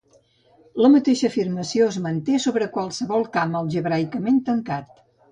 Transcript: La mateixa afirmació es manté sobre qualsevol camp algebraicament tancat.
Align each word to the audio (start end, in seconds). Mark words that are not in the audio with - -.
La 0.83 0.89
mateixa 0.93 1.27
afirmació 1.31 1.89
es 1.93 1.99
manté 2.05 2.39
sobre 2.45 2.67
qualsevol 2.77 3.27
camp 3.35 3.53
algebraicament 3.59 4.41
tancat. 4.49 4.99